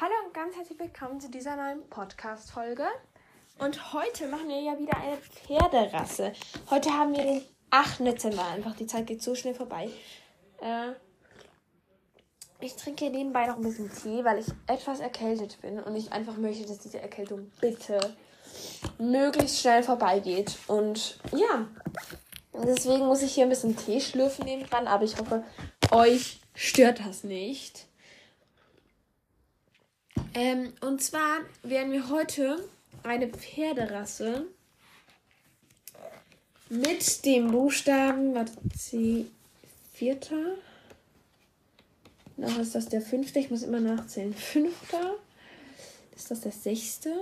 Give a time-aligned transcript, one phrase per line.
[0.00, 2.84] Hallo und ganz herzlich willkommen zu dieser neuen Podcast-Folge.
[3.60, 6.32] Und heute machen wir ja wieder eine Pferderasse.
[6.68, 8.00] Heute haben wir den 8.
[8.00, 8.44] Dezember.
[8.44, 9.88] Einfach die Zeit geht so schnell vorbei.
[10.60, 10.94] Äh,
[12.58, 16.38] ich trinke nebenbei noch ein bisschen Tee, weil ich etwas erkältet bin und ich einfach
[16.38, 18.00] möchte, dass diese Erkältung bitte
[18.98, 20.58] möglichst schnell vorbeigeht.
[20.66, 21.68] Und ja,
[22.52, 25.44] deswegen muss ich hier ein bisschen Tee schlürfen nebenan, aber ich hoffe,
[25.92, 27.86] euch stört das nicht.
[30.34, 32.68] Ähm, und zwar werden wir heute
[33.02, 34.46] eine Pferderasse
[36.68, 39.26] mit dem Buchstaben, warte, C,
[39.92, 40.56] vierter.
[42.36, 44.34] Noch ist das der fünfte, ich muss immer nachzählen.
[44.34, 45.14] Fünfter.
[46.16, 47.12] Ist das der sechste?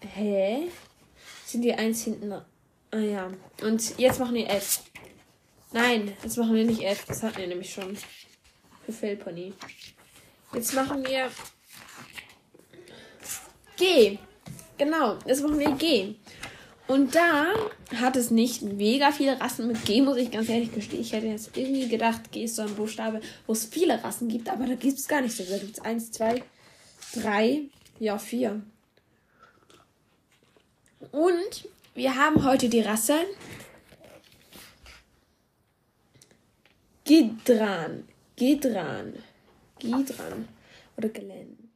[0.00, 0.68] Hä?
[1.44, 2.32] Sind die eins hinten?
[2.32, 3.30] Ah ja.
[3.62, 4.82] Und jetzt machen wir F.
[5.72, 7.04] Nein, jetzt machen wir nicht F.
[7.06, 7.96] Das hatten wir nämlich schon.
[8.84, 9.52] Für Fellpony.
[10.52, 11.30] Jetzt machen wir
[13.76, 14.18] G.
[14.78, 16.14] Genau, jetzt machen wir G.
[16.88, 17.46] Und da
[17.96, 21.00] hat es nicht mega viele Rassen mit G, muss ich ganz ehrlich gestehen.
[21.00, 24.48] Ich hätte jetzt irgendwie gedacht, G ist so ein Buchstabe, wo es viele Rassen gibt,
[24.48, 25.44] aber da gibt es gar nicht so.
[25.44, 26.44] Da gibt es eins, zwei,
[27.12, 27.62] drei,
[27.98, 28.62] ja, vier.
[31.10, 33.16] Und wir haben heute die Rasse
[37.04, 38.04] Gidran.
[38.36, 39.14] Gidran.
[39.86, 40.48] Gidran.
[40.96, 41.66] Oder Glenn.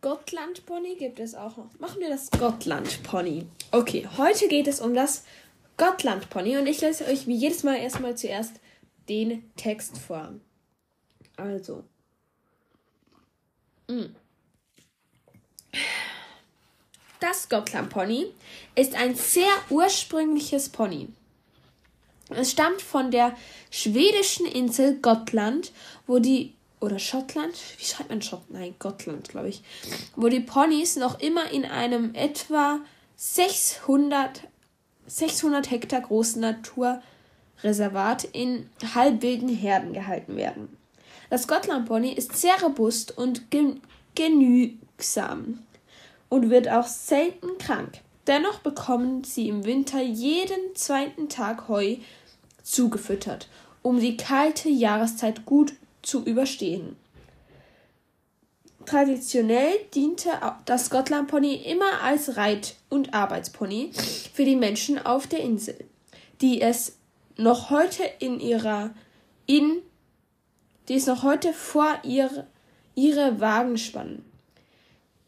[0.00, 1.70] Gottland Pony gibt es auch noch.
[1.78, 3.46] Machen wir das Gottland Pony.
[3.72, 5.24] Okay, heute geht es um das
[5.76, 8.60] Gottland Pony und ich lese euch wie jedes Mal erstmal zuerst
[9.08, 10.34] den Text vor.
[11.36, 11.84] Also.
[13.88, 14.14] Mm.
[17.20, 18.26] Das Gottland Pony
[18.76, 21.08] ist ein sehr ursprüngliches Pony.
[22.30, 23.36] Es stammt von der
[23.70, 25.72] schwedischen Insel Gottland,
[26.06, 28.52] wo die oder Schottland, wie schreibt man Schottland?
[28.52, 29.62] Nein, Gottland, glaube ich,
[30.14, 32.78] wo die Ponys noch immer in einem etwa
[33.16, 34.42] 600,
[35.06, 40.76] 600 Hektar großen Naturreservat in halbwilden Herden gehalten werden.
[41.30, 43.80] Das Gottland-Pony ist sehr robust und gen
[44.14, 45.58] genügsam
[46.28, 48.00] und wird auch selten krank.
[48.26, 51.96] Dennoch bekommen sie im Winter jeden zweiten Tag Heu
[52.62, 53.48] zugefüttert,
[53.82, 55.72] um die kalte Jahreszeit gut
[56.02, 56.96] zu überstehen.
[58.84, 60.30] Traditionell diente
[60.64, 63.92] das Gotland Pony immer als Reit- und Arbeitspony
[64.32, 65.84] für die Menschen auf der Insel,
[66.40, 66.96] die es
[67.36, 68.90] noch heute in ihrer
[69.46, 69.82] in
[70.88, 72.46] die es noch heute vor ihr,
[72.94, 74.24] ihre Wagen spannen.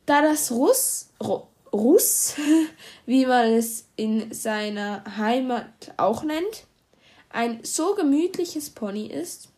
[0.06, 1.08] Da das Russ,
[1.72, 2.34] Russ,
[3.06, 6.66] wie man es in seiner Heimat auch nennt,
[7.30, 9.48] ein so gemütliches Pony ist,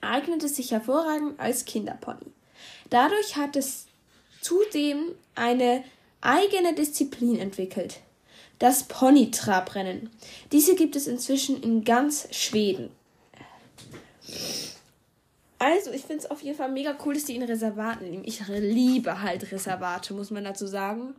[0.00, 2.32] eignet es sich hervorragend als Kinderpony.
[2.90, 3.86] Dadurch hat es
[4.42, 5.84] zudem eine
[6.20, 8.00] eigene Disziplin entwickelt.
[8.58, 10.10] Das Ponytrabrennen.
[10.52, 12.90] Diese gibt es inzwischen in ganz Schweden.
[15.62, 18.24] Also, ich finde es auf jeden Fall mega cool, dass die in Reservaten leben.
[18.26, 21.14] Ich liebe halt Reservate, muss man dazu sagen.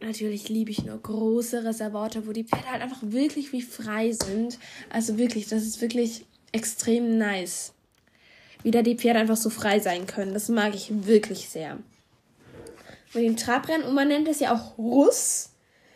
[0.00, 4.58] Natürlich liebe ich nur große Reservate, wo die Pferde halt einfach wirklich wie frei sind.
[4.88, 7.74] Also wirklich, das ist wirklich extrem nice.
[8.62, 10.32] Wie da die Pferde einfach so frei sein können.
[10.32, 11.76] Das mag ich wirklich sehr.
[13.12, 15.50] Mit dem Trabrennen, und man nennt es ja auch Russ.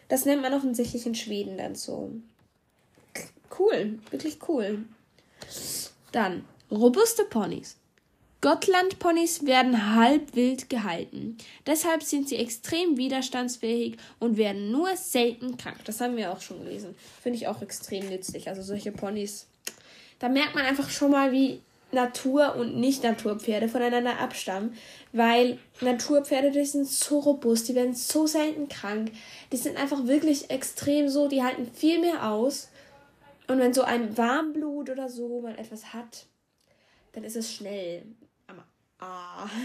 [0.09, 2.11] Das nennt man offensichtlich in Schweden dann so.
[3.59, 4.85] Cool, wirklich cool.
[6.13, 7.77] Dann, robuste Ponys.
[8.41, 11.37] Gottland-Ponys werden halb wild gehalten.
[11.67, 15.79] Deshalb sind sie extrem widerstandsfähig und werden nur selten krank.
[15.85, 16.97] Das haben wir auch schon gelesen.
[17.23, 18.49] Finde ich auch extrem nützlich.
[18.49, 19.47] Also solche Ponys
[20.23, 24.73] da merkt man einfach schon mal, wie Natur- und Nicht-Naturpferde voneinander abstammen,
[25.13, 29.11] weil Naturpferde, die sind so robust, die werden so selten krank,
[29.51, 32.69] die sind einfach wirklich extrem so, die halten viel mehr aus.
[33.53, 36.25] Und wenn so ein Warmblut oder so mal etwas hat,
[37.13, 38.07] dann ist es schnell.
[38.47, 38.65] Aber,
[38.99, 39.47] ah.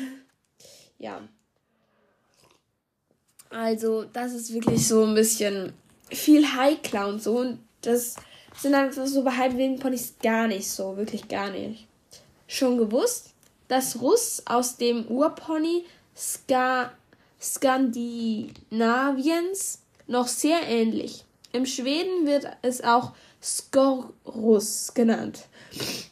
[1.00, 1.22] Ja.
[3.50, 5.72] Also, das ist wirklich so ein bisschen
[6.10, 7.38] viel Heikler und so.
[7.38, 8.18] Und das
[8.58, 11.88] sind dann so bei halbwilden Ponys gar nicht so, wirklich gar nicht.
[12.48, 13.34] Schon gewusst,
[13.68, 15.86] dass Russ aus dem Urpony
[16.16, 16.92] Ska
[17.40, 21.24] Skandinaviens noch sehr ähnlich.
[21.52, 25.48] Im Schweden wird es auch Skorus genannt,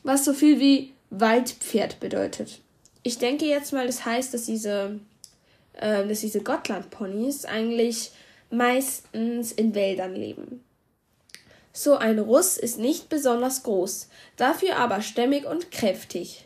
[0.04, 2.62] was so viel wie Waldpferd bedeutet.
[3.04, 5.00] Ich denke jetzt mal, das heißt, dass diese,
[5.74, 8.12] äh, diese Gottland-Ponys eigentlich
[8.50, 10.64] meistens in Wäldern leben.
[11.74, 16.46] So ein Russ ist nicht besonders groß, dafür aber stämmig und kräftig.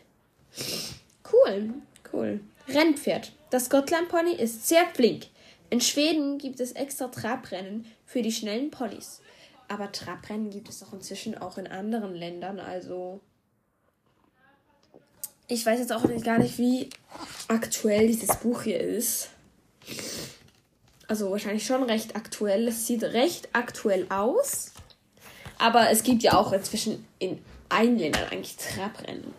[1.31, 1.75] Cool,
[2.11, 2.39] cool.
[2.67, 3.31] Rennpferd.
[3.51, 5.27] Das Gotland-Pony ist sehr flink.
[5.69, 9.21] In Schweden gibt es extra Trabrennen für die schnellen Ponys.
[9.67, 13.19] Aber Trabrennen gibt es doch inzwischen auch in anderen Ländern, also.
[15.47, 16.89] Ich weiß jetzt auch gar nicht, wie
[17.47, 19.29] aktuell dieses Buch hier ist.
[21.07, 22.67] Also wahrscheinlich schon recht aktuell.
[22.67, 24.73] Es sieht recht aktuell aus.
[25.57, 29.33] Aber es gibt ja auch inzwischen in allen Ländern eigentlich Trabrennen.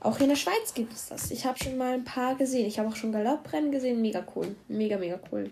[0.00, 1.30] Auch hier in der Schweiz gibt es das.
[1.30, 2.66] Ich habe schon mal ein paar gesehen.
[2.66, 4.00] Ich habe auch schon Galopprennen gesehen.
[4.00, 4.56] Mega cool.
[4.66, 5.50] Mega, mega cool.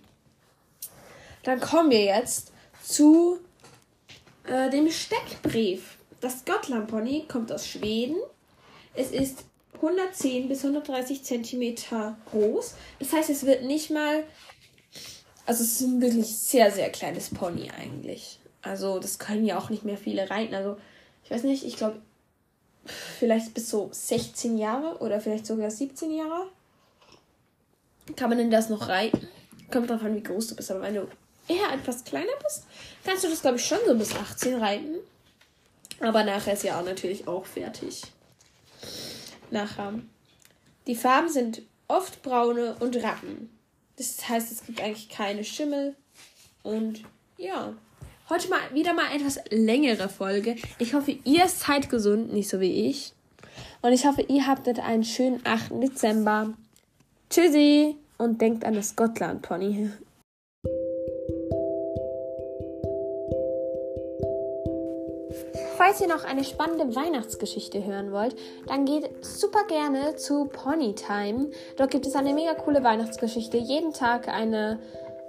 [1.42, 2.52] Dann kommen wir jetzt
[2.82, 3.38] zu
[4.44, 5.98] äh, dem Steckbrief.
[6.20, 8.16] Das Gottland-Pony kommt aus Schweden.
[8.94, 12.74] Es ist 110 bis 130 Zentimeter groß.
[12.98, 14.24] Das heißt, es wird nicht mal.
[15.46, 18.40] Also, es ist ein wirklich sehr, sehr kleines Pony eigentlich.
[18.62, 20.54] Also, das können ja auch nicht mehr viele reiten.
[20.54, 20.78] Also,
[21.24, 22.00] ich weiß nicht, ich glaube,
[23.19, 26.49] vielleicht bis so 16 Jahre oder vielleicht sogar 17 Jahre.
[28.17, 29.29] Kann man denn das noch reiten?
[29.70, 30.70] Kommt drauf an, wie groß du bist.
[30.70, 31.08] Aber wenn du
[31.49, 32.64] eher etwas kleiner bist,
[33.05, 34.96] kannst du das, glaube ich, schon so bis 18 reiten.
[36.00, 38.02] Aber nachher ist ja auch natürlich auch fertig.
[39.50, 39.94] Nachher.
[40.87, 43.50] Die Farben sind oft braune und Rappen.
[43.96, 45.96] Das heißt, es gibt eigentlich keine Schimmel.
[46.62, 47.02] Und
[47.37, 47.75] ja.
[48.30, 50.56] Heute mal wieder mal etwas längere Folge.
[50.78, 53.14] Ich hoffe, ihr seid gesund, nicht so wie ich.
[53.80, 55.82] Und ich hoffe, ihr habt einen schönen 8.
[55.82, 56.52] Dezember.
[57.30, 59.92] Tschüssi und denkt an das Gotland-Pony.
[65.78, 68.36] Falls ihr noch eine spannende Weihnachtsgeschichte hören wollt,
[68.66, 71.50] dann geht super gerne zu Ponytime.
[71.78, 73.56] Dort gibt es eine mega coole Weihnachtsgeschichte.
[73.56, 74.80] Jeden Tag eine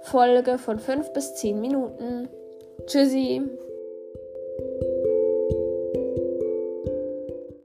[0.02, 2.28] Folge von 5 bis 10 Minuten.
[2.86, 3.42] Tschüssi.